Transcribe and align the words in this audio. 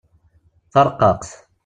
Tareqqaqt. 0.71 1.29